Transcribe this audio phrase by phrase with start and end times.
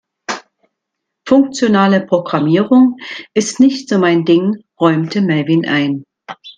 [1.27, 2.97] Funktionale Programmierung
[3.35, 6.05] ist nicht so mein Ding, räumte Melvin ein.